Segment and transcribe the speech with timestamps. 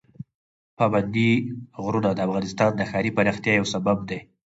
[0.77, 1.29] پابندي
[1.83, 4.19] غرونه د افغانستان د ښاري پراختیا یو سبب دی.